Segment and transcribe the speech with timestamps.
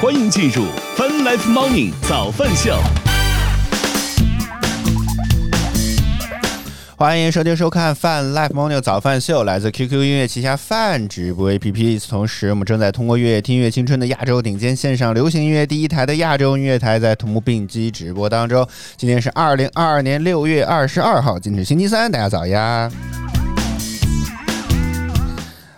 [0.00, 0.64] 欢迎进入
[0.96, 2.76] Fun Life Morning 早饭秀。
[6.96, 11.94] 欢迎收听收看饭 Life Morning 早饭秀，来自 QQ 音乐旗下饭直播 APP。
[11.94, 18.66] 与此同时，我们正在通过“月乐听乐青春”的亚洲顶尖线上流行音乐第一台的亚洲音乐台，在同步并机直播当中。
[18.96, 22.90] 今天是二零二二年六月二十二号，今天是星期三，大家早呀！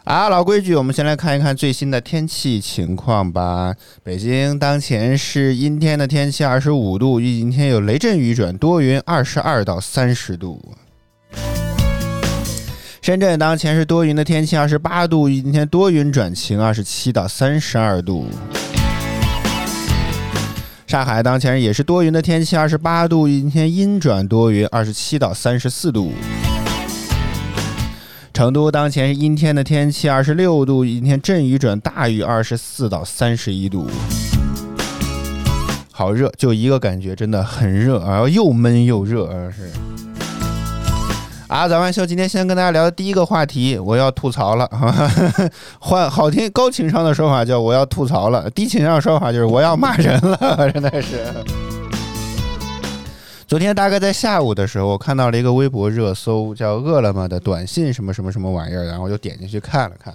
[0.06, 3.74] 啊，老规矩，我们先来看一看最新的天气情况吧。
[4.04, 10.62] 北京当前是阴天的天气，二十五度，预计今天有雷阵雨转多云，二十二到三十度。
[13.02, 18.28] 深圳当前是多云的天气，二十八度，今天多云转晴，二十七到三十二度。
[20.86, 26.12] 上海当前也是多云的天气，二十八度，今天阴转多云，二十七到三十四度。
[28.36, 33.88] 成都当前是阴天的天气，二十六度，今天阵雨转大雨，二十四到三十一度。
[35.90, 39.70] 好热，就一个感觉，真的很热啊，又闷又热啊，是。
[41.48, 44.68] 啊，早饭秀，今天先跟大家聊的第一个话题，我要吐槽了。
[45.80, 51.20] 换好听高情商的说法叫我要吐槽了，低情商的说法就是我要骂人了， 真的是。
[53.46, 60.12] 昨天大概在下午的时候，我看到了一个微博热搜，叫饿了么的短信什么什么什么玩意儿，然后我就点进去看了看，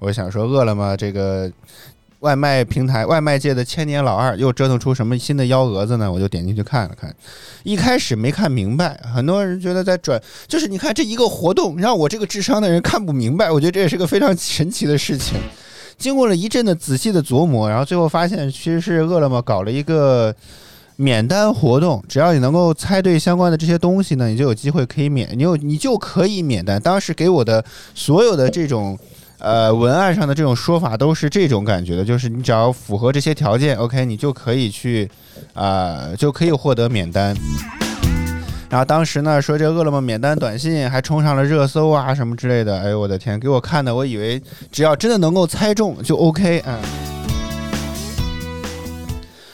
[0.00, 1.50] 我想说饿了么这个。
[2.20, 6.08] 外卖平台、外卖界的千年老二又折腾出什么新的幺蛾子呢？
[6.08, 7.12] 我就点进去看了看，
[7.64, 15.36] 一开始没看明白，很多人觉得在转，就是你看这一个活动让我这个智商的人看不明白，我觉得这也是个非常神奇的事情。
[15.98, 20.32] 经过了一阵的仔细的琢磨，然后最后发现其实是饿了么搞了一个
[20.96, 26.80] 免单活动，只要你能够猜对相关的这些东西呢，你就有机会可以免，你有你就可以免单。
[26.80, 28.98] 当时给我的所有的这种。
[29.44, 35.10] 呃，文案上的这种说法都是这种感觉的，就是你只要符合这些条件，OK，你就可以去，
[35.52, 37.36] 啊，就可以获得免单。
[38.70, 42.78] 然后当时呢，说这饿了么免单短信还冲上了热搜啊，什么之类的。
[42.78, 47.21] 哎呦我的天，给我看的，我以为只要真的能够猜中就 OK，嗯。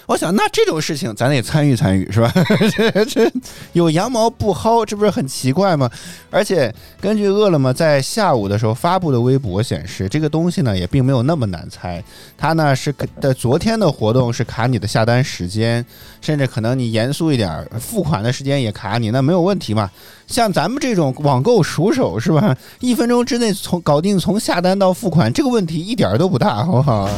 [0.08, 2.32] 我想，那这种事情咱得参与参与，是吧？
[2.74, 3.30] 这这
[3.74, 5.88] 有羊毛不薅，这不是很奇怪吗？
[6.30, 12.02] 而且根据饿了么在下午的时候发布的微博显示，这个东西呢也并没有那么难猜。
[12.38, 15.84] 它呢是的，昨天的活动是卡你的下单时间，
[16.22, 19.91] 甚至可能你严肃一点，付款的时间也卡你，那没有问题嘛？
[20.26, 22.56] 像咱们这种网购熟手，是吧？
[22.80, 27.10] 一分钟之内从搞定从下单到付款，这个问题一点都不大，好不好？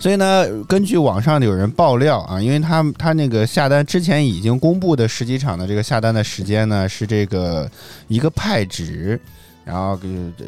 [0.00, 7.70] 所以呢，根据网上有人爆料啊，因为他他那个下单之前已经公布的十几场的这个下单的时间呢，是这个
[8.08, 9.20] 一个派值，
[9.62, 10.00] 然后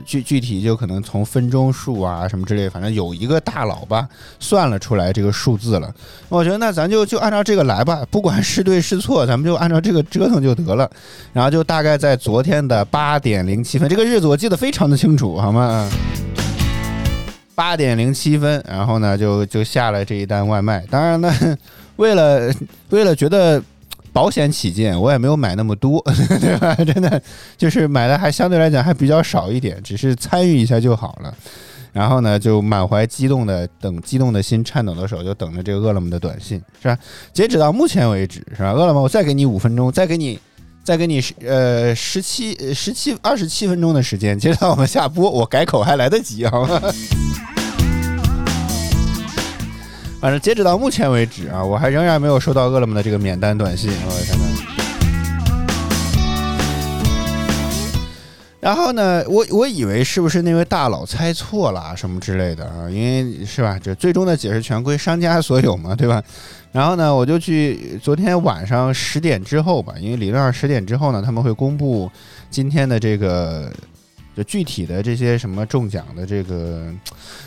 [0.06, 4.08] 具具体就可能从分钟数啊什么之类，反正有一个大佬吧
[4.40, 5.94] 算了出来这个数字了。
[6.30, 10.90] 我觉得那咱就就按照这个来吧，不管是对是错，咱们就按照这个折腾就得了。
[11.34, 15.86] 然后就大概在昨天的八点零七分，这个日子我记得非常的清楚，好吗？
[17.54, 20.84] 八点零七分，然后呢，就就下了这一单外卖。
[20.90, 21.32] 当然呢，
[21.96, 22.52] 为了
[22.90, 23.62] 为了觉得
[24.12, 26.02] 保险起见，我也没有买那么多，
[26.40, 26.74] 对吧？
[26.76, 27.20] 真的
[27.56, 31.34] 就是买的还相对来讲还比较少一点，只是参与一下就好了。
[31.92, 36.96] 然后呢，就满怀激动的等，激动的心，颤抖的手，就等着这个饿了么的短信，是吧？
[37.34, 38.72] 截止到目前为止，是吧？
[38.72, 40.38] 饿了么，我再给你五分钟，再给你，
[40.84, 46.80] 再给你十呃十七十七二十七分钟的时间，接着我们下播，我改口还来得及，好吗？
[50.20, 53.92] 反正截止到目前为止啊，我还仍然没有收到饿了么的这个免单短信。
[54.06, 54.36] 我的天
[58.62, 62.88] 然后呢，我我以为是不是那位大佬猜错了什么之类的啊？
[62.88, 66.22] 因为是吧，这最终的解释权归商家所有嘛，对吧？
[66.70, 72.08] 然后呢，我就去昨天晚上十点之后吧，因为理论上十点之后呢，他们会公布
[72.50, 73.68] 今天的这个。
[74.34, 76.90] 就具体的这些什么中奖的这个，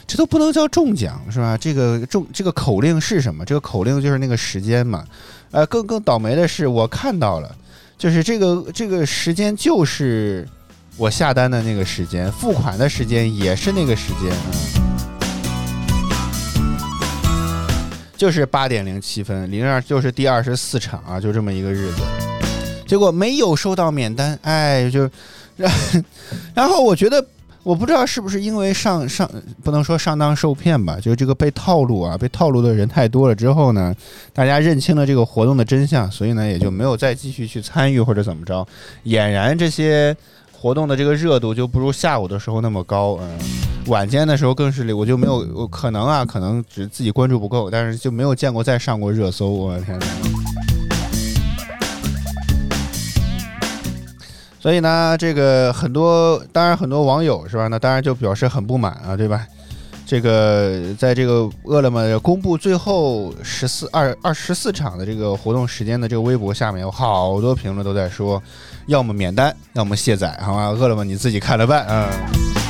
[0.05, 1.57] 这都不能叫中奖是吧？
[1.57, 3.43] 这个中这个口令是什么？
[3.43, 5.03] 这个口令就是那个时间嘛。
[5.49, 7.55] 呃，更更倒霉的是，我看到了，
[7.97, 10.47] 就是这个这个时间就是
[10.97, 14.31] 我下单的那个时间，付款的时间也是那个时间，
[16.57, 17.67] 嗯
[18.15, 21.97] 就是八点零七分，零二就是第二十四场啊，就这么一个日子，
[22.87, 25.09] 结果没有收到免单，哎，就。
[26.53, 27.25] 然后我觉得，
[27.63, 29.25] 我不知道是不是因为上上
[29.63, 33.95] 不能说上当受骗吧，就是这个被套路啊，被套路的人太多了之后呢，
[34.33, 38.67] 大家认清了这个活动的真相，所以呢也就没有再继续去参与或者怎么着，
[39.05, 40.13] 俨然这些
[40.59, 43.37] 活动的这个热度就不如下午的时候那么高，嗯，
[43.87, 50.05] 晚间的时候更是我就没有我可能啊，可能只自己关注不够，但是就没有见过再上过热搜，我的天哪！
[54.59, 57.67] 所以呢，这个很多，当然很多网友是吧？
[57.67, 59.45] 那当然就表示很不满啊，对吧？
[60.05, 68.41] 这个在这个饿了么公布最后十四二二十四场的这个活动时间的这个微博下面，有好多评论都在说，
[68.85, 70.67] 要么免单，要么卸载，好吧？
[70.69, 72.64] 饿了么你自己看着办嗯。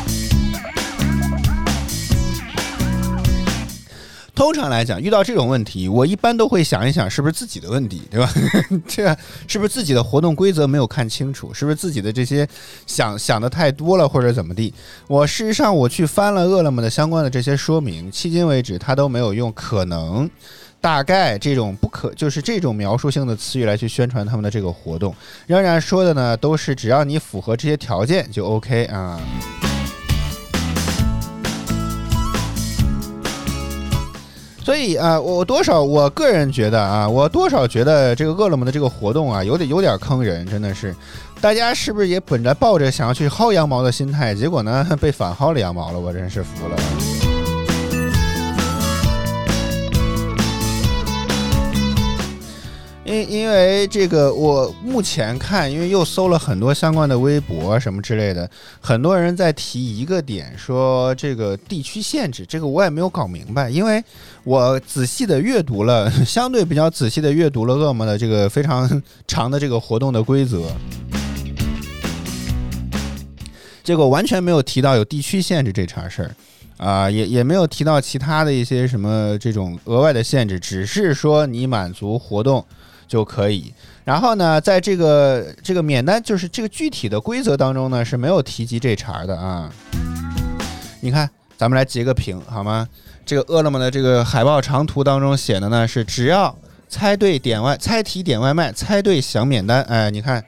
[4.35, 8.29] 通常来讲，遇到这种问题，我一般都会想一想，是不是自己的问题，对吧？
[8.85, 9.15] 这
[9.47, 11.53] 是不是自己的活动规则没有看清楚？
[11.53, 12.45] 是不是自己的这些
[12.85, 14.73] 想想的太多了，或者怎么地？
[15.07, 20.29] 我事实上我去翻了饿了么的相关的这些说明，迄今为止他都没有用可能、
[20.81, 25.15] 大概这种不可，就是这种描述性的词语来去宣传他们的这个活动，
[25.47, 29.17] 仍然说的呢都是只要你符合这些条件就 OK 啊。
[34.65, 40.95] 所以啊，我多少我个人觉得啊，我多少觉得这个饿了么的这个活动啊，有点有点坑人，真的是。
[41.39, 45.99] 大家是不是也本着抱着想要去薅羊毛的心态，结果呢 被反薅了羊毛了？
[45.99, 46.75] 我真是服了。
[53.15, 58.49] 因因为这个，我目前看，因为又搜了很多相关的微博什么之类的，
[58.81, 64.03] 很多人在提一个点，说这个地区限制，这个我也没有搞明白，因为
[64.43, 70.65] 我仔细的阅读了，相对比较仔细的阅读了恶魔的这个非常长的这个活动的规则，
[73.81, 76.35] 结果完全没有提到有地区限制这茬事儿，
[76.85, 82.65] 啊，也也没有提到其他的一些什么这种额外的限制，只是说你满足活动。
[83.07, 83.73] 就可以，
[84.03, 89.69] 然后呢，在这个这个免单，就是这个具体的规则当中呢，是没有提及这茬的啊。
[91.01, 92.87] 你看，咱们来截个屏好吗？
[93.25, 96.55] 这个饿了么的这个海报长图当中写的呢是，只要
[96.87, 99.81] 猜对点外猜题点外卖，猜对享免单。
[99.83, 100.43] 哎，你看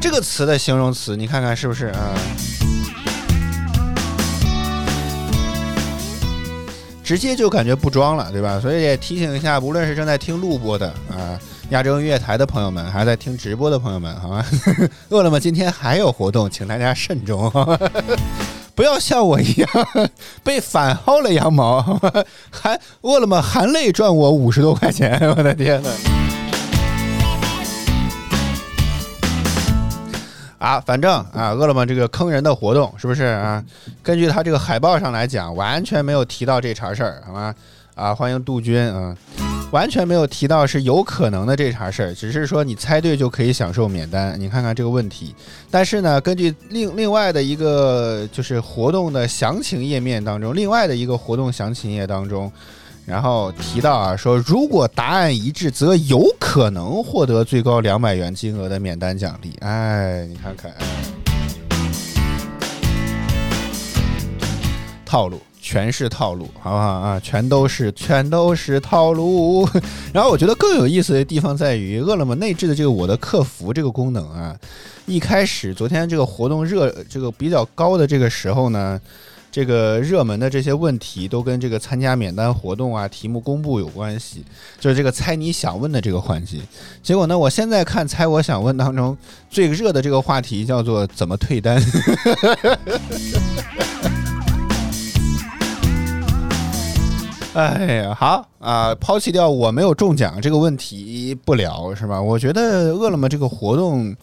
[0.00, 2.14] 这个词的形容词，你看看是不是啊？
[7.02, 8.60] 直接就感觉不装了，对吧？
[8.60, 11.40] 所以也提醒一下，无论是正在听录播的啊。
[11.70, 14.42] 亚洲音乐台的朋友们，还在听直播的朋友们，好吗？
[15.10, 17.52] 饿了么今天还有活动，请大家慎重，
[18.74, 19.68] 不要像我一样
[20.42, 21.82] 被反薅了羊毛，
[22.50, 25.90] 还饿了么含泪赚我五十多块钱，我的天呐！
[30.58, 33.62] 啊，反正啊，饿了么这个坑人的活动是不是啊？
[34.02, 37.54] 根据他这个海报上来讲，完全没有提到这茬事儿，好吗？
[37.94, 39.14] 啊，欢迎杜鹃啊。
[39.70, 44.34] 完全没有提到是有可能的这茬事儿，只是说你猜对就可以享受免单。
[44.40, 45.34] 你看看这个问题，
[45.70, 52.50] 但是呢，根据另另外的一个就是活动的详情页面当中，另外的一个活动详情页当中，
[53.04, 59.54] 然后提到啊，说如果答案一致，则有可能获得最高两百元金额的免单奖励。
[59.60, 60.72] 哎，你看看，
[65.04, 65.38] 套路。
[65.68, 67.20] 全是套路，好不好啊？
[67.20, 69.68] 全都是，全都是套路。
[70.14, 74.56] 然后我觉得更有意思的地方在于，饿了么内置的这个我的客服这个功能啊，
[75.04, 78.98] 一开始昨天这个活动热，这个比较高的这个时候呢，
[79.52, 84.42] 这个热门的这些问题都跟这个参加免单活动啊、题目公布有关系，
[84.80, 86.56] 就是这个猜你想问的这个环节。
[87.02, 89.14] 结果呢，我现在看猜我想问当中
[89.50, 91.78] 最热的这个话题叫做怎么退单。
[97.58, 102.22] 哎呀，好啊，抛弃掉我没有中奖这个问题不聊是吧？
[102.22, 104.14] 我觉得饿了么这个活动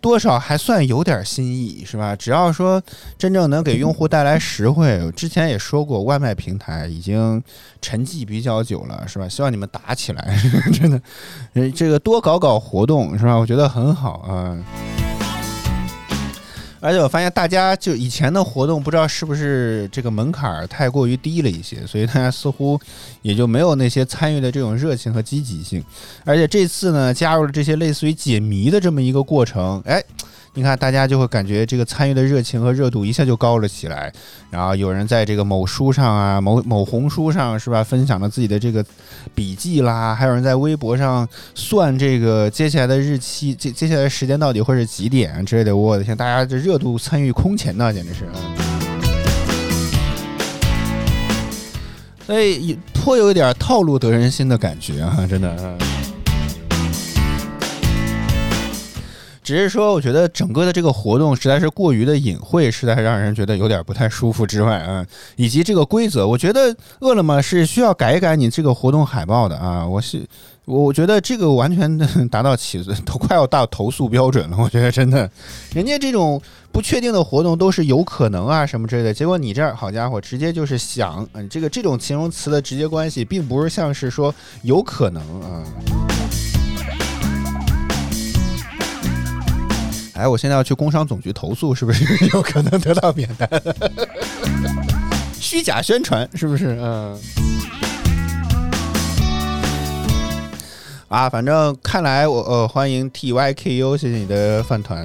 [0.00, 2.16] 多少还算有点新意是吧？
[2.16, 2.82] 只要说
[3.16, 7.40] 真正能给用户带来实惠，之前也说过，外卖平台已经
[7.80, 9.28] 沉寂比较久了是吧？
[9.28, 10.36] 希望你们打起来，
[10.74, 13.36] 真的，这个多搞搞活动是吧？
[13.36, 14.58] 我觉得很好啊。
[16.82, 22.78] 而且我发现大家就以前的活动，不知道是不是这个门槛太过于低了一些，所以大家似乎
[23.22, 25.82] 也就没有那些参与的这种热情和积极性。
[26.24, 30.02] 而且这次呢，加入了这些类似于解谜的这么一个过程，哎。
[30.54, 34.12] 你看，大家就会感觉这个参与的热情和热度一下就高了起来。
[34.50, 38.84] 然后有人在这个某书上啊，某某红书上是吧，分享了自己的这个
[39.34, 45.74] 笔记啦，还有人在微博上算这个接下来的日期，接接下来时间到底会是几点之类的。
[45.74, 48.26] 我的天，大家这热度参与空前呐，简直是。
[52.26, 55.78] 所以颇有一点套路得人心的感觉啊，真的。
[59.52, 64.46] 只是说，我觉得整个的这个活动实在是过于的隐晦，实在让人觉得有点不太舒服。
[64.46, 65.04] 之外啊，
[65.36, 69.86] 以及这个规则，我觉得饿了么是需要改一改你这个活动海报的啊。
[69.86, 70.26] 我是
[70.64, 71.98] 我觉得这个完全
[72.32, 74.56] 达到起都快要到投诉标准了。
[74.58, 75.30] 我觉得真的，
[75.74, 76.40] 人家这种
[76.72, 85.62] 不确定的活动都是有可能啊什么之类的，结果你这儿好家伙，直接就是想，嗯，这个这种形容词的直接关系，并不是像是说有可能啊。
[90.14, 92.04] 哎，我现在要去工商总局投诉，是不是
[92.34, 93.48] 有可能得到免单？
[95.40, 96.78] 虚假宣传是不是？
[96.80, 97.18] 嗯。
[101.08, 105.04] 啊，反正看来我呃欢迎 T Y K U，谢谢你的饭团。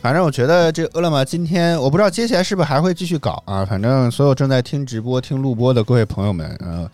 [0.00, 3.64] 反正我觉得这饿了么今天，我不知道接下来是不是还会继续搞啊。
[3.64, 6.88] 反正所有正在听直播、听录播的各位朋友们，呃，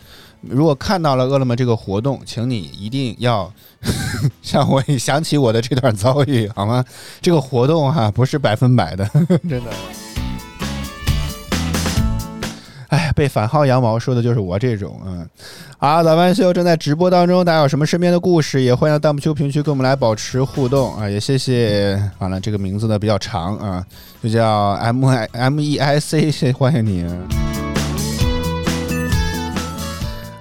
[0.49, 3.51] 如果看到了饿了么这个活动，请你一定要。
[4.41, 6.83] 像我想起我的这段遭遇，好吗？
[7.21, 9.07] 这个活动哈不是百分百的，
[9.47, 9.71] 真的。
[12.89, 15.27] 哎，被反薅羊毛说的就是我这种，嗯。
[15.77, 21.07] 好，早饭秀正在直播当中，大家有什么身边的故事，也欢迎弹幕区评区跟我们来保持互动啊！
[21.07, 23.85] 也谢谢，完了这个名字呢比较长啊，
[24.23, 27.54] 就叫 M I M E I C，欢迎你。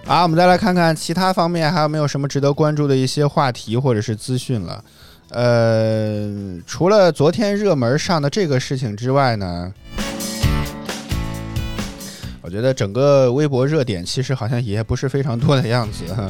[0.07, 4.85] 好，我们再来看看其他方面还有没有什么值得关注的一些话题或者是资讯了。
[5.31, 6.31] 呃，
[6.67, 9.73] 除了昨天热门上的这个事情之外呢，
[12.43, 16.29] 我觉得整个微博热点其实好像也不是非常多的样子哈。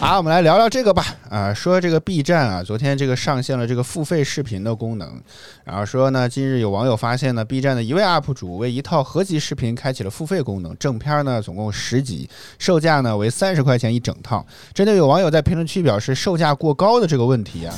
[0.00, 1.04] 好，我们来聊聊这个吧。
[1.28, 5.20] 啊，说这个 B 站啊，昨天这个上线了这个付费视频的功能。
[5.64, 14.46] 然后说呢，近日有网友发现呢，B 站的一位 UP 主为一套合集视频开启了付费功能，正片呢总共十集，售价呢为三十块钱一整套。
[14.72, 17.74] 针对有网友在评论区表示售价过高的这个问题啊。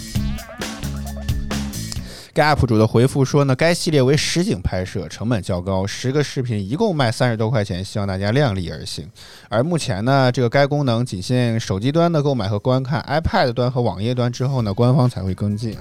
[2.33, 9.11] 该 UP 主的回复说呢，该系列为实景拍摄，成本较高，十个视频一共卖三十多块钱，希望大家量力而行。
[9.49, 15.77] 而目前呢，这个该功能仅限手机端的购买和观看，iPad 端和网页端之后呢，官方才会跟进。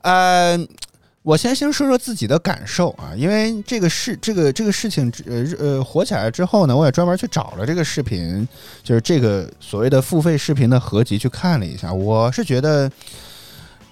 [0.00, 0.66] 嗯，
[1.22, 8.48] 我先先说说自己的感受啊，因为这个事，这个这个事情，呃呃火起来之后呢，我也专门去找了这个视频，
[8.82, 12.90] 就是这个所谓的付费视频的合集去看了一下，我是觉得。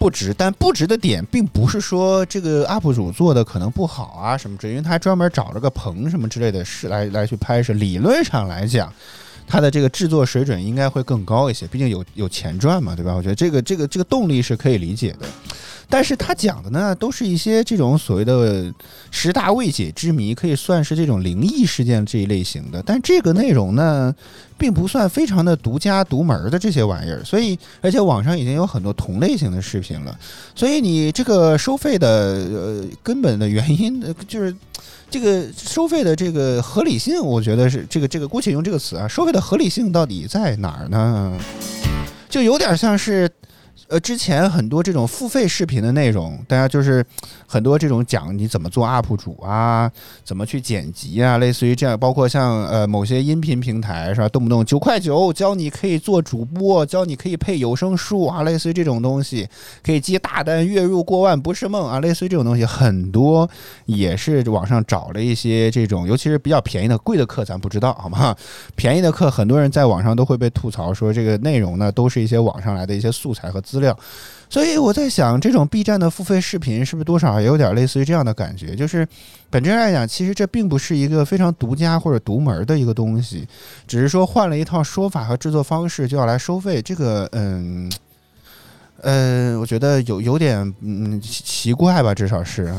[0.00, 8.90] 不值，但不值的点并不是说这个 UP 主做的可能不好啊什么之类，因为他专门找了个棚什么之类的是来来去拍摄，理论上来讲，
[9.46, 13.12] 他的这个制作水准应该会更高一些，毕竟有有钱赚嘛，对吧？
[13.14, 15.26] 我觉得这个这个这个动力是可以理解的。
[15.90, 18.72] 但是他讲的呢，都是一些这种所谓的
[19.10, 22.80] 十大未解之谜，可以算是这种灵异事件这一类型的。
[22.86, 24.14] 但这个内容呢，
[24.56, 27.24] 并不算非常的独家独门的这些玩意儿。
[27.24, 30.16] 所以，而且网上已经有很多同类型的视频了。
[30.54, 34.54] 所以，你这个收费的呃根本的原因，就是
[35.10, 41.36] 这个收费的这个合理性，我觉得是这个这个姑且用这个词啊，收费的合理性到底在哪儿呢？
[42.28, 43.28] 就有点像是。
[43.90, 47.04] 呃，之前很多这种付费视频的内容，大家就是
[47.44, 49.90] 很多这种讲你怎么做 UP 主啊，
[50.22, 59.48] 怎么去剪辑啊，类似于这样，包括像呃某些音频平台是吧，动不动九块九教你可以做主播，教你可以配有声书啊，类似于这种东西，
[59.82, 63.50] 可以接大单，月入过万不是梦啊，类似于这种东西很多，
[63.86, 68.36] 也是网上找了一些这种，尤其是比较便宜的，贵的课咱不知道好吗？
[68.76, 73.79] 便宜的课，很多人在网上都会被吐槽说这个内容呢，都是一些网上来的一些素材和资。
[73.80, 73.98] 料，
[74.48, 78.74] 所以我在想，这种 B 站的付费视频是不是多少也有点类似于这样的感觉？
[78.76, 79.06] 就是
[79.48, 83.46] 本质来讲，其实这并不是一个非常独家或者独门的一个东西，
[83.86, 86.80] 只是说换了一套说法和制作方式就要来收费。
[86.80, 87.90] 这个，嗯，
[89.02, 92.76] 呃，我觉得有有点嗯奇怪吧，至少是啊。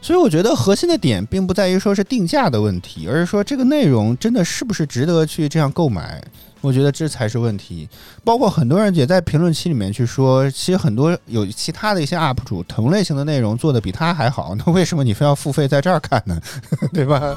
[0.00, 6.20] 所以我觉得核心的点并不在于说是定价的问题，而是说这个内容真的是不是值得去这样购买。
[6.62, 7.88] 我觉得这才是问题，
[8.22, 16.40] 包括很多人也在评论区里面去说，其实很多有其他的一些 UP 主同类型的内容做的比他还好，那为什么你非要付费在这儿看呢？
[16.94, 17.36] 对吧？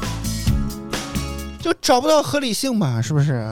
[1.60, 3.44] 就找不到合理性嘛，是不是？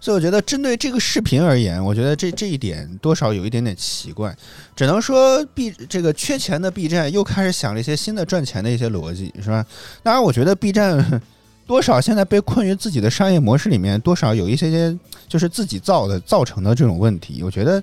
[0.00, 4.34] 所以我觉得针对这个视频而言，我觉得这这一点多少有一点点奇怪，
[4.74, 9.66] 只能说 B 这个缺钱的 B 站又开始想了一些新的赚钱的一些逻辑，是吧？
[10.02, 11.20] 当然，我觉得 B 站。
[11.70, 14.98] 多少现在被困于自己的商业模式里面，多少有一些些
[15.28, 17.44] 就是自己造的造成的这种问题。
[17.44, 17.80] 我觉得，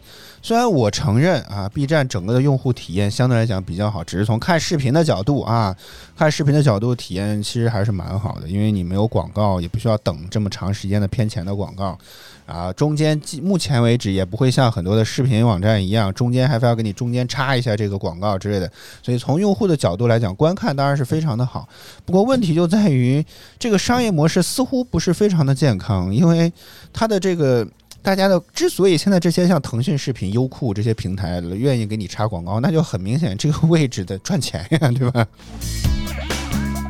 [0.48, 5.76] 虽然我承认啊，B 站整个的用户体验相对来讲比较好，只是从看视频的角度啊，
[6.16, 12.00] 看视频的角度体验其实还是蛮好的，因为你没有广告，也不需要等这么长时间的偏前的广告。
[12.46, 18.72] 啊，中间目前为止也不会像很多的视频网站一样，中间还非要给你中间插一下这个广告之类的。
[19.04, 21.68] 所以从用户的角度来讲，观看当然是非常的好。
[22.06, 23.22] 不过问题就在于
[23.60, 26.50] 这个商业模式似乎不是非常的健康，因为
[26.94, 27.68] 它的这个
[28.02, 35.28] 大家的之所以现在这些像腾讯视频、优酷这些平台愿意给你插广告，那就很明显这个位置的赚钱呀， 对吧？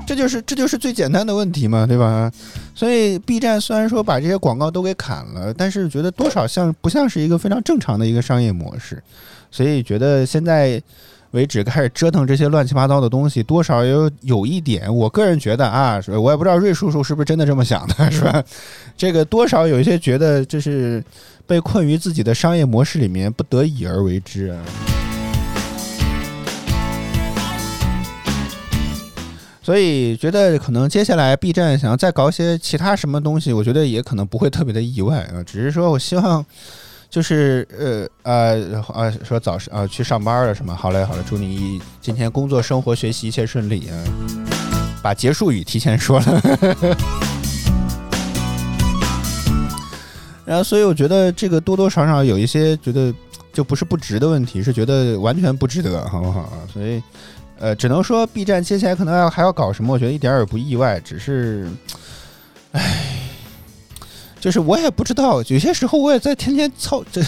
[0.06, 2.32] 这就是这就是最简单的问题嘛，对吧？
[2.74, 9.02] 所以 B 站虽然说把这些广告都给砍了，但是觉得多少像不像是一个非常正常的一个商业模式，
[9.52, 10.82] 所以觉得现在
[11.32, 18.44] 为止开始折腾这些乱七八糟的东西，多少有有一点，我个人觉得啊，我也不知道瑞叔叔是不是真的这么想的，是吧？
[18.98, 21.04] 这个多少有一些觉得这是
[21.46, 24.64] 被困于自己的商业模式里面，不得已而为之啊。
[29.62, 35.44] 所以觉得可能接下来 B 站想要再搞些其他什么东西，我觉得也可能不会特别的意外啊。
[35.46, 36.46] 只是说我希望，
[37.10, 40.76] 就是呃呃呃，说早上啊去上班了是吗？
[40.76, 43.96] 好嘞好嘞，祝你今天工作生活学习一切顺利啊！
[45.02, 46.42] 把结束语提前说了。
[50.46, 53.14] 然后所以我觉得这个多多少少有一些觉得
[53.52, 56.52] 就不是不值的问题，是觉得完全不值得，好不好？
[56.72, 57.02] 所以。
[57.60, 61.00] 呃，只能说 B 站接下来可能要还要搞什么，我觉得一点也不意外。
[61.00, 61.68] 只是，
[62.72, 63.27] 唉，
[64.48, 67.22] 就是我也不知道，有些时候我也在天天操这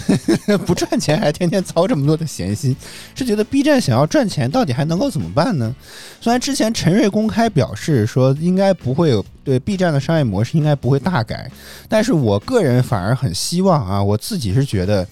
[0.59, 2.73] 不赚钱，还天天操这么多的闲心，
[3.13, 5.75] 是觉得 B 站想要赚钱，到底还能够怎么办呢？
[6.21, 11.51] 虽然之前陈瑞公开表示说应该不会有对 B 站的商业模式应该不会大改，
[11.89, 15.05] 但是我个人反而很希望啊，我自己是觉得，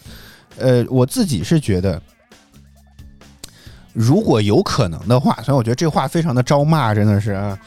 [0.58, 2.02] 呃，我自己是觉得。
[3.92, 7.58] 如果有可能的话，所以我觉得这话非常的招骂，真的是啊。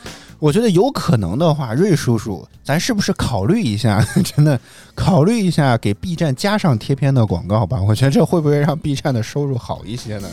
[0.41, 4.03] 我觉得有可能的话，瑞叔叔，咱是不是考虑一下？
[4.25, 4.59] 真的
[4.95, 7.79] 考虑一下，给 B 站加上贴片的广告吧？
[7.83, 10.29] 我觉得这会不会让 B 站的收入好一些呢？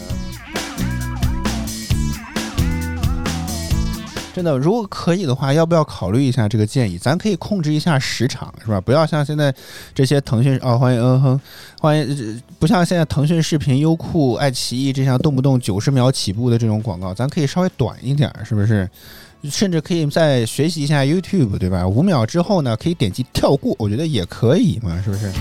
[4.33, 6.97] 真的，如果可以的话，要不要考虑一下这个建议？
[6.97, 8.79] 咱可以控制一下时长，是吧？
[8.79, 9.53] 不要像现在
[9.93, 11.41] 这些腾讯啊，欢迎嗯哼，
[11.81, 18.89] 欢迎，不像现在腾讯视频、优酷、爱奇艺这样动不动九十秒起步的这种广告，咱可以稍微短一点，是不是？
[19.49, 21.87] 甚至可以再学习一下 YouTube，对吧？
[21.87, 25.31] 五秒之后呢，可以点击跳过，我觉得也可以嘛，是不是？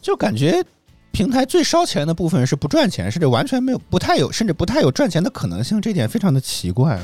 [0.00, 0.64] 就感觉。
[1.12, 7.02] 平台最烧钱的部分是不赚钱，甚至完全没有、不太有，甚至不太有赚钱的可能性，这点非常的奇怪啊！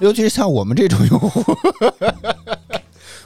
[0.00, 1.56] 尤其是像我们这种用户。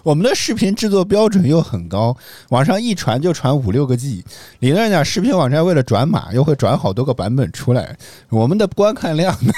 [0.02, 2.16] 我们的视频制作标准又很高，
[2.48, 4.24] 网上一传就传五六个 G，
[4.60, 7.96] 理论上，视频网站为了转码又会转好多个版本出来，
[8.28, 9.52] 我们的观看量呢，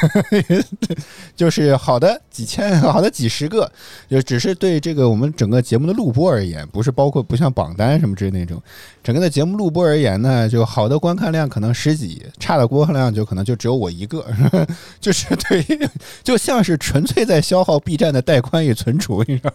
[1.34, 3.70] 就是好的几千，好的几十个，
[4.08, 8.62] 就只是对这个我们整个节目的录播而言，不是包括不像榜单什么之类那种，
[9.04, 14.24] 整个的节目录播而言呢，就好的观看量可能十几，差的播放量就可能就只有我一个，
[14.98, 15.62] 就是对，
[16.22, 19.52] 就像是纯粹在消耗 B 站的带宽与存储，你知道。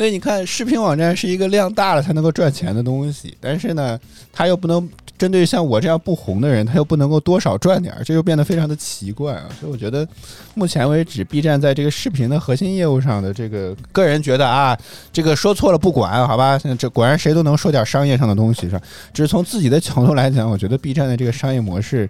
[0.00, 4.00] 所以你看，视频网站是一个量大了才能够赚钱的东西，但是呢，
[4.32, 9.44] 它又不能针对像我这样不红的人，它又不能够多少赚点，这就变得非常的奇怪啊！
[9.60, 10.08] 所以我觉得，
[10.54, 14.74] 目前为止，B 站在这个视频的核心业务上的这个，个人觉得啊，
[15.12, 16.58] 这个说错了不管，好吧？
[16.78, 18.80] 这果然谁都能说点商业上的东西是吧？
[19.12, 22.08] 只是从自己的角度来讲，我觉得 B 站的这个商业模式。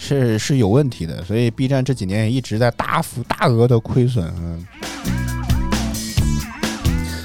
[0.00, 4.32] 是是有问题的，所以 B 站这几年也一直在大幅大额的亏损。
[4.38, 4.64] 嗯，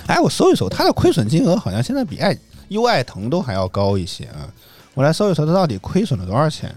[0.08, 2.38] 哎，我搜一搜，它的亏损金额好像现在比爱
[2.70, 4.48] 优爱腾都还要高一些啊！
[4.94, 6.74] 我来搜一搜，它到底亏损了多少钱？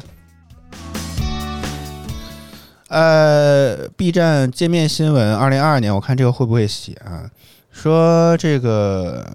[2.89, 7.31] 呃，B 站界面新闻，二零二二年，我看这个会不会写啊？
[7.71, 9.27] 说这个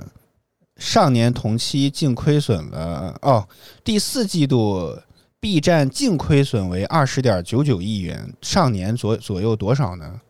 [0.77, 3.47] 上年同期净亏损了哦，
[3.84, 4.97] 第四季度。
[5.41, 10.21] B 站净亏损为二十点九九亿元，上年左左右多少呢？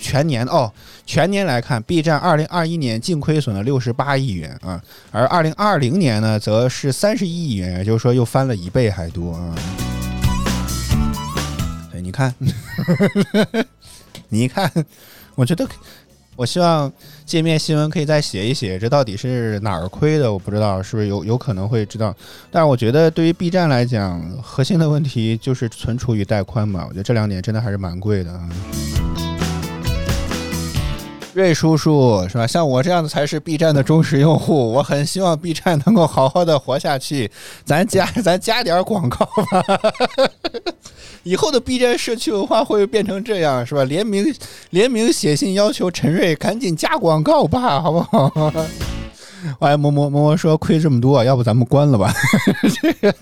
[0.00, 0.72] 全年哦，
[1.06, 9.54] 全年来看，B 站二零二一年净亏损了六十八亿元啊，而二零二零年呢，则是三十亿元，也就是说又翻了一倍还多啊。
[11.90, 12.34] 对，你看，
[14.28, 14.70] 你看，
[15.34, 15.66] 我觉得。
[16.34, 16.90] 我希望
[17.26, 20.32] 界面新闻可以再写一写，这到底是哪儿亏的？
[20.32, 22.16] 我不知道，是不是有有可能会知道？
[22.50, 26.86] 但是我觉得对于 B 站来讲，核心的问题就是存储与带宽嘛。
[26.88, 28.48] 我觉得这两点真的还是蛮贵的啊。
[31.34, 32.46] 瑞叔叔是吧？
[32.46, 37.30] 像我这样的才是 B 站的忠实用户，我很希望 B 站能够好好的活下去。
[37.64, 39.62] 咱加 咱加点广告吧。
[41.24, 43.84] 以后的 B 站社区文化会变成这样是吧？
[43.84, 44.34] 联名
[44.70, 48.52] 联名写信要求陈瑞赶紧加广告吧，好不好？
[49.60, 52.12] 哎，摸摸摸摸说亏这么多，要不咱们关了吧？
[52.82, 53.14] 这个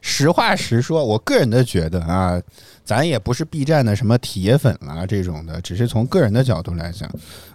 [0.00, 2.40] 实话实说，我个人的觉得啊。
[2.84, 7.10] 咱也不是 B 站的什么铁粉啦，这种的，只是从个人的角度来讲，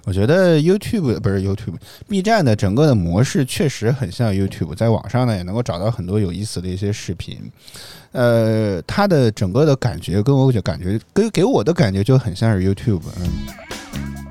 [0.05, 7.39] 我觉得 YouTube 不是 YouTube，B 站的整个的模式确实很像 YouTube，在网上呢也能够找到很多有意思的一些视频，
[8.11, 14.28] 呃，它的整个的感觉跟我就感觉跟给我的感觉就很像是 YouTube，嗯。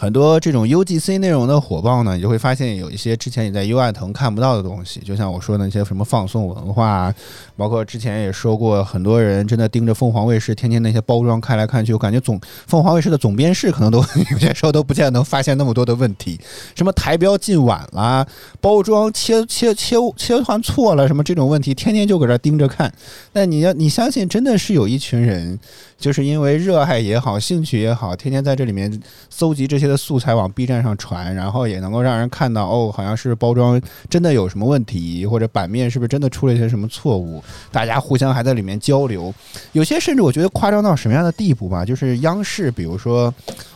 [0.00, 7.14] 很多这种 UGC 内容的火爆呢，你就会发现有一些之前你在 U I 腾看不到的东西，就像我说的那些什么放送文化，
[7.54, 13.98] 包括之前也说过，很多人真的盯着凤凰卫视，天天那些包装看来看去，我感觉总凤凰卫视的总编室可能都
[14.32, 16.40] 有些时候都不见得能发现那么多的问题，
[16.74, 18.26] 什么台标进晚了，
[18.58, 22.90] 包装切切切切换错了，什么这种问题，天天就搁这盯着看。
[23.34, 25.58] 那你要你相信，真的是有一群人。
[26.00, 28.90] 就是因为热爱也好，兴趣也好，天天在这里面
[29.28, 39.32] 搜集这些的素材往 B 站上传，然后也能够让人看到哦，好像是包装真的有什么问题，或者版面是不是真的出了一些什么错误，大家互相还在里面交流。
[39.72, 43.32] 有些甚至我觉得夸张到什么样的地步吧，就是央视比如说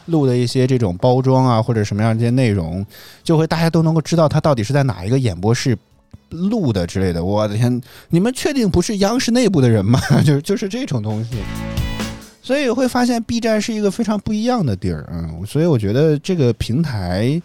[0.06, 2.84] 录的一些这种包装啊，或者什么样一些内容，
[3.22, 5.76] 就会大家都能够知道它到底是在哪一个演播室
[6.30, 7.22] 录的之类的。
[7.22, 10.00] 我的天，你们确定不是央视内部的人吗？
[10.24, 11.30] 就是就是这种东西。
[12.44, 17.40] 所以会发现 B 站是一个非常不一样的地儿，嗯，所以我觉得这个平台，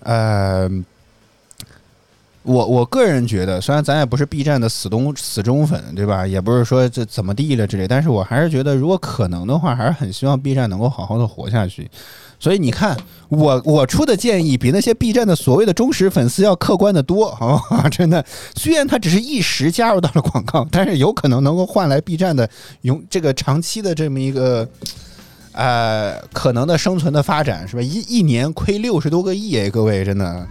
[0.00, 0.68] 呃，
[2.44, 6.26] 我我个人觉得，虽然咱也不是 B 站的死忠死忠粉，对吧？
[6.26, 11.90] 也不是说这怎么地了之类，但是我还是觉得，如果可能的话，还是很希望 B 站能够好好的活下去。
[12.38, 12.94] 所以你看，
[13.30, 17.88] 我我出的建议比那些 B 站的所谓的忠实粉丝要客观的多啊！
[17.88, 18.22] 真的，
[18.54, 22.46] 虽然他只是一时加入到了广告，但是有可能能够换来 B 站的
[22.82, 24.68] 永这个长期的这么一个
[25.52, 27.80] 呃可能的生存的发展，是吧？
[27.80, 30.46] 一一年亏六十多个亿哎，各位真的，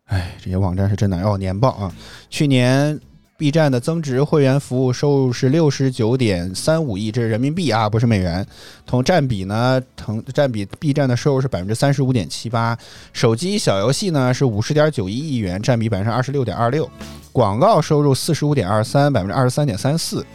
[0.05, 1.93] 哎，这些网站是真的哦，年报啊！
[2.29, 2.97] 去年
[3.37, 8.45] B 站的增值会员服务收入是六十九点三五亿，这是人民币啊，不是美元。
[8.85, 12.77] 同占比呢，同占比 B 站的收入是百分之三十五点七八。
[13.11, 16.89] 手机小游戏呢是五十点九一亿元，占比百分之二十六点二六。
[17.33, 20.25] 广告收入四十五点二三，百分之二十三点三四。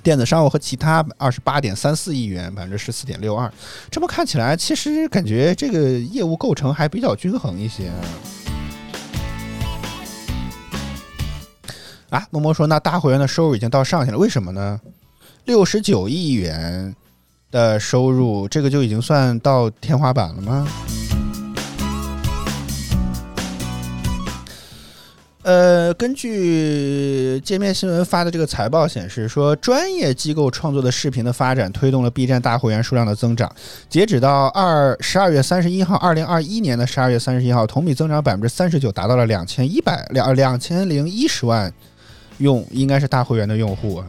[0.00, 3.52] 电子商务和其他二十八点三四亿元，百分之十四点六二。
[3.90, 7.90] 这么看起来，其实感觉这个业务构成还比较均衡一些。
[12.14, 14.80] 啊，默默说，那大会员的收入已经到上限了，为什么呢？
[15.46, 16.94] 六十九亿元
[17.50, 20.64] 的收入，这个就已经算到天花板了吗？
[25.42, 33.52] 呃，根据界面新闻发的这个财报显示，说专业机构创作的视频的发展推动了 B 站大会员数量的增长。
[33.88, 41.74] 截止到二十二月三十一号，二零二一年的十二月三十一号，同比增长百分之三十九，达到了两千一百两两千零一十万
[42.38, 44.06] 用，应该是大会员的用户啊。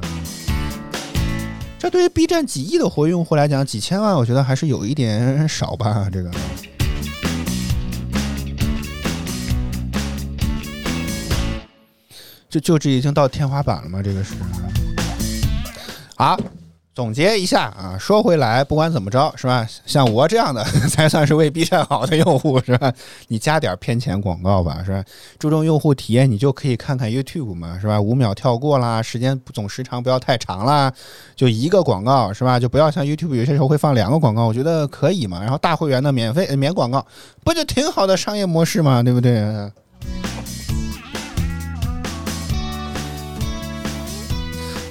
[1.78, 6.32] 这对于 B 站几亿的活跃用户来讲，几千万我觉得还是有一点少吧，这个。
[12.50, 14.02] 就就这已经到天花板了吗？
[14.02, 14.34] 这个是。
[16.16, 16.40] 啊，
[16.96, 19.68] 总结一下啊，说回来，不管怎么着，是吧？
[19.86, 22.90] 像我这样的 才算是为 B 站好的用户，是吧？
[23.28, 25.04] 你加点偏钱广告吧，是吧？
[25.38, 28.00] 注重用户体验，你就可以看看 YouTube 嘛，是吧？
[28.00, 30.90] 五秒跳过啦，时间总时长不要太长啦，
[31.36, 32.58] 就一个广告，是吧？
[32.58, 35.42] 就不要像 YouTube 有些时候会放两个广告，我觉得可以嘛。
[35.42, 37.06] 然后大会员的免费免广告，
[37.44, 39.44] 不就挺好的商业模式嘛，对不对？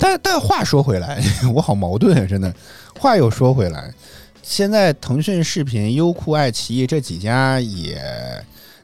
[0.05, 1.19] 但但话说回来，
[1.55, 2.27] 我好矛盾啊！
[2.27, 2.55] 真的，
[3.01, 3.91] 话又说回来，
[4.43, 7.99] 现在腾讯视频、优酷、爱奇艺这几家也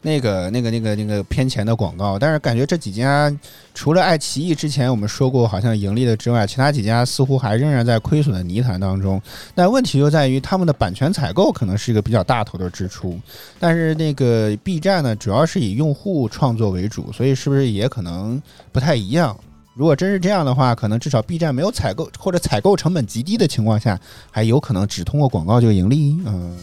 [0.01, 3.31] 那个、那个、那个、那个偏钱的广告，但是感觉这几家
[3.75, 9.21] 除了爱奇艺之前我们说过好像盈利的之外，其他几家似乎还仍然在亏损的泥潭当中。
[9.55, 13.21] 但问题就在于他们的版权采购可能是一个比较大头的支出，
[13.59, 18.41] 但是那个 B 站呢，主要是以用户创作为主，所以是不是也可能
[18.73, 19.39] 不太一样？
[19.81, 23.99] 如果真是这样的话，可能至少 B 站没有采购或者采购成本极低的情况下，
[24.31, 26.19] 还有可能只通过广告就盈利。
[26.27, 26.55] 嗯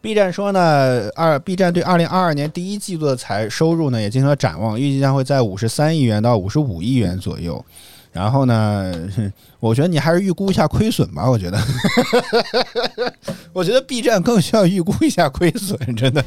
[0.00, 7.64] ，B 站说呢，二 B 站对二零二二年第一季度的财收入呢也进行了展望，预计将会在五十三亿元到五十五亿元左右。
[8.10, 8.92] 然后呢，
[9.60, 11.30] 我觉得你还是预估一下亏损吧。
[11.30, 11.58] 我觉得，
[13.54, 16.24] 我觉得 B 站更需要预估一下亏损，真的。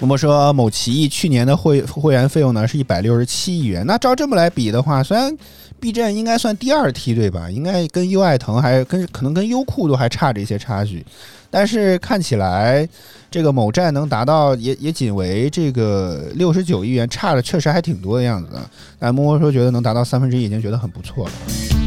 [0.00, 3.86] 我们说某奇艺去年的会会员费用呢是一百六十七亿元。
[3.86, 5.34] 那照这么来比的话，虽然
[5.80, 11.04] B 站应该算第二梯队吧，应该跟优爱腾还跟可能跟优酷都还差着一些差距，
[11.50, 12.88] 但是看起来
[13.30, 18.50] 这个某站能达到也也仅为这个六十九亿元，差的确实还挺多的样子。
[18.98, 21.83] 但默默说觉得能达到三分之一已经觉得很不错了。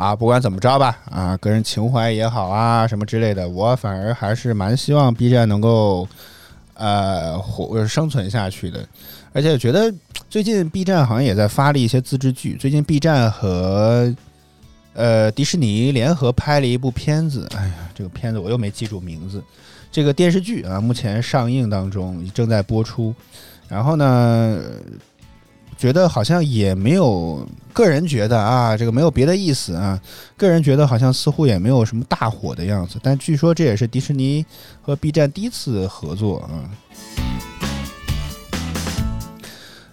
[0.00, 6.08] 啊，不管怎么着吧，啊，个人情怀也好啊，什么之类的，我反而还是蛮希望 B 站能够，
[6.72, 8.82] 呃，活生存下去的。
[9.34, 9.92] 而且觉得
[10.30, 12.56] 最近 B 站好像也在发力一些自制剧。
[12.56, 14.10] 最近 B 站和
[14.94, 19.44] 呃迪士尼联合拍了一部片子，哎呀，这个片子我又没记住名字。
[19.92, 23.14] 这个电视剧啊，目前上映当中，正在播出。
[23.68, 24.62] 然后呢？
[25.80, 29.98] 觉得好像也没有，个人觉得啊，这个没有别的意思啊。
[30.36, 32.98] 个人觉得好像似乎也没有什么大火的样子。
[33.02, 34.44] 但据说这也是迪士尼
[34.82, 36.68] 和 B 站第一次合作啊。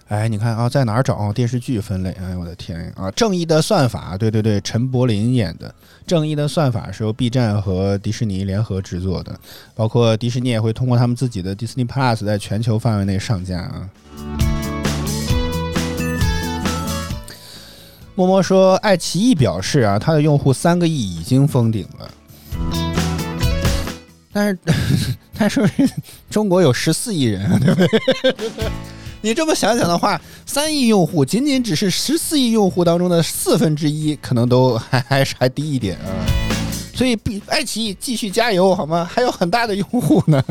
[0.08, 2.10] 哎，你看啊，在哪儿找电视剧分类？
[2.20, 3.10] 哎，我的天啊！
[3.12, 5.68] 正义的算法，对对对，陈柏霖演的
[6.06, 9.34] 《正义的算法》是由 B 站和迪士尼联合制作的，
[9.74, 13.88] 包括迪士尼也会通过他们自己的 Disney Plus 在全球范围内上架啊。
[18.18, 22.10] 默默说，爱奇艺表示啊，它的用户三个亿已经封顶了。
[24.32, 24.58] 但是，
[25.38, 25.64] 但是
[26.28, 28.66] 中国有十四亿人，对不对？
[29.22, 36.10] 你这么想想的话，三亿用户仅仅只是十四亿用户当中的四分之一，可能都 还还是还低一点啊。
[36.92, 39.08] 所以，比爱奇艺继续加油好吗？
[39.08, 40.42] 还有很大的用户呢。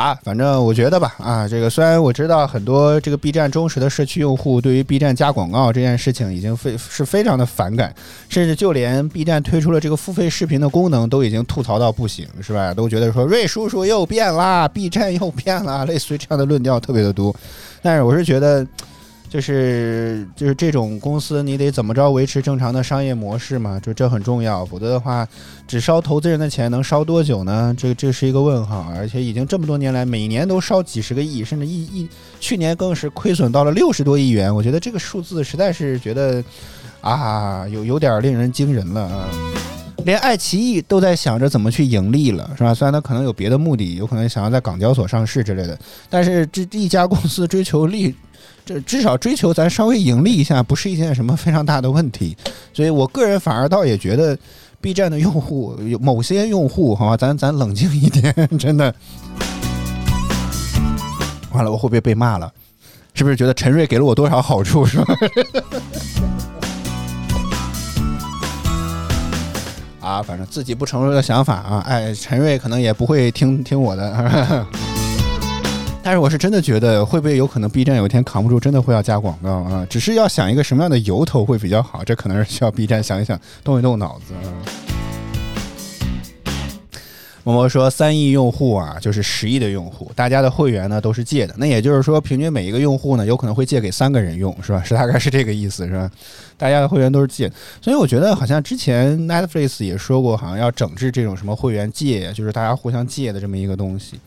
[0.00, 7.94] 啊，反正我觉得吧，啊，这个虽然我知道很多这个 B 站忠实的社区用户对于 B 站加广告这件事情已经非是非常的反感，
[8.30, 12.72] 甚至就连 B 站推出了这个付费视频的功能都已经吐槽到不行，是吧？
[12.72, 17.36] 都觉得说瑞叔叔又变啦，B 站又变啦，类似于这样的论调特别的多。
[17.82, 18.66] 但是我是觉得。
[19.30, 23.78] 就是就是这种公司，你得怎么着维持正常的商业模式嘛？
[23.78, 25.26] 就这很重要，否则的话，
[25.68, 27.72] 只烧投资人的钱能烧多久呢？
[27.78, 32.08] 这这是一个问号，而且已经这么多年来，每年都烧几十个亿，甚至一一，
[32.40, 34.52] 去年更是亏损到了六十多亿元。
[34.52, 36.42] 我觉得这个数字实在是觉得
[37.00, 39.28] 啊，有有点令人惊人了啊！
[40.04, 42.74] 连爱奇艺都在想着怎么去盈利了，是吧？
[42.74, 48.12] 虽然它可能有别的目的，有可能想要在港交所上市之类的，但是这一家公司追求利。
[48.64, 52.36] 这至少追求咱稍微盈利一下，不是一件什么非常大的问题，
[52.72, 54.38] 所以我个人反而倒也觉得
[54.80, 58.94] ，B 站的用户有某些用户，好吧，咱咱冷静一点， 真的。
[61.52, 62.52] 完了，我会不会被骂了？
[63.12, 65.14] 是不是觉得陈瑞给了我多少好处，是吧？
[70.00, 74.66] 啊，反正自己不成熟的想法啊，哎，陈瑞可能也不会听听我的。
[76.02, 79.86] 但是我是真的觉得，会不会有可能 B 站有一天扛不住，真的会要加广告啊？
[79.88, 84.32] 只是要想一个什么样的由头会比较好，这可能是需要 B 站想一想，动一动脑子。
[87.44, 94.82] 默默说，三亿用户啊，就是十亿的用户，大家的会员呢都是借的，那也就是说，平均每一个用户呢，有可能会借给三个人用，是吧？
[94.82, 96.10] 是大概是这个意思，是吧？
[96.56, 104.18] 大家的会员都是借，所以我觉得好像之前 Netflix 也说过，好像要整治这种什么会员借，就是大家互相借的这么一个东西。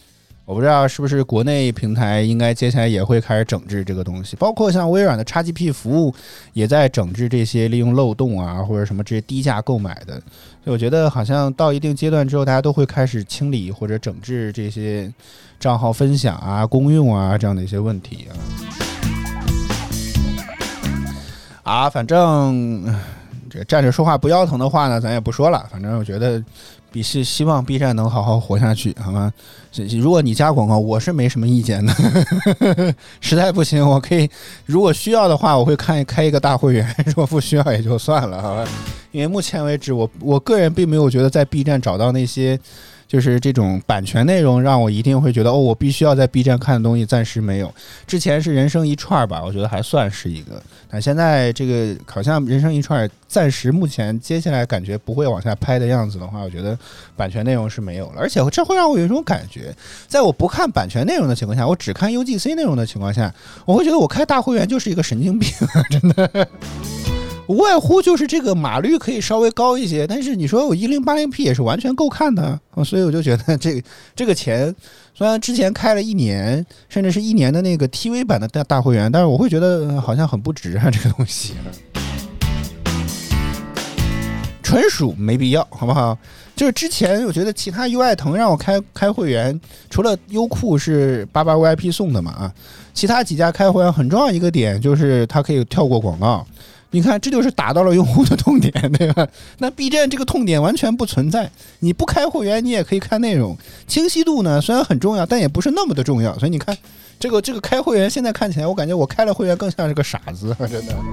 [0.46, 6.14] 我不知道是不是国内平台应该接下来也会开始整治这个东西，包括像微软的 XGP 服务
[6.52, 10.16] 也在整治这些利用漏洞啊或者什么这些低价购买的。
[10.62, 15.10] 所以我觉得好像到一定阶段之后，大家都会开始清理或者整治这些
[15.62, 18.36] 账号分享啊、公用啊这样的一些问题啊。
[21.64, 22.84] 啊，反正
[23.50, 25.66] 这站着说话不腰疼的话呢，咱也不说了。
[25.72, 26.44] 反正我觉得。
[26.94, 29.34] 比是希望 B 站能好好活下去，好吗？
[30.00, 31.92] 如果你加广告，我是没什么意见的。
[33.20, 34.30] 实在不行，我可以，
[34.68, 36.96] 如果需要的话，我会看开一个大会员。
[37.08, 38.64] 如果不需要也就算了，好吧？
[39.12, 42.60] 因为目前为止，我我个人并没有觉得在 B 站找到那些。
[43.14, 47.72] 就是这种版权内容让我一定会觉得哦，我必须要在 B 站看的东西暂时没有。
[48.08, 50.60] 之前是人生一串儿吧，我觉得还算是一个。
[50.90, 56.76] 但现在这个好像人生一串儿暂时目前接下来感觉不会往下拍的样子的话，我觉得
[57.16, 58.16] 版权内容是没有了。
[58.18, 59.72] 而且这会让我有一种感觉，
[60.08, 63.32] 在我不看版权内容的情况下，我只看 UGC 内容的情况下，
[63.68, 65.52] 我会觉得我开大会员就是一个神经病，
[65.92, 66.48] 真的。
[67.48, 73.82] 无外乎就是这个码率可以稍微高一些，但是你说我一零八零 P 也是完全够看的，所以我就觉得这个
[74.16, 74.74] 这个钱
[75.14, 81.54] 虽然之前开了一年，甚至是一年的那个 TV 版的大大会员，但是我会觉得好像很不值啊，这个东西，
[84.64, 86.18] 纯属没必要，好不好？
[86.56, 92.54] 就是之前我觉得其他优爱腾让我开开会员，除了优酷是八八 VIP 送的嘛啊，
[92.94, 96.48] 其他几家开会员很重要一个点就是它可以跳过广告。
[96.94, 99.28] 你看，这就是打到了用户的痛点，对吧？
[99.58, 103.58] 那 B 站这个痛点完全不存在，你不开会员，你也可以看内容。
[103.88, 106.38] 清晰度呢，虽然很重要，但也不是那么的重要。
[106.38, 106.78] 所以你看，
[107.20, 110.94] 这个这个开会员，现在看起来，我感觉我开了会员更像是个傻子， 真的。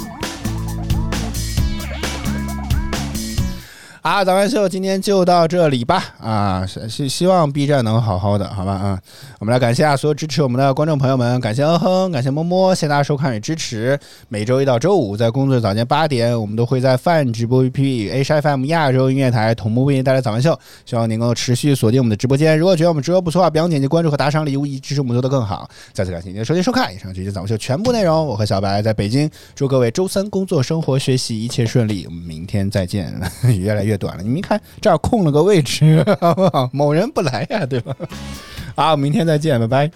[4.02, 6.02] 好，早安秀今天就到这里吧。
[6.20, 9.00] 啊，希希望 B 站能好好的，好吧啊。
[9.40, 13.98] 我们来感谢啊所有支持我们的观众朋友们，感谢嗯哼，感谢么么，谢谢大家收看与支持。
[14.28, 20.54] 每周一到周五在工作早间八点，我们都会在泛直播 APP H F M 亚洲音乐台同步为您带来早安秀。
[20.84, 22.58] 希望您能够持续锁定我们的直播间。
[22.58, 25.66] 如果觉得我们直播不错啊，别忘点击关注和打赏礼物，以支持我们做得更好。
[25.94, 28.26] 再次感谢您的收听收看，以上就是早安秀全部内容。
[28.26, 32.04] 我和小白在北京，祝各位周三工作、生活、学习一切顺利。
[32.04, 33.18] 我们明天再见。
[33.58, 33.96] 越来越。
[33.96, 36.68] 短了，你们看这儿空了个位置，好不好？
[36.74, 37.96] 某人不来呀，对吧？
[38.76, 39.90] 好，明天再见，拜拜。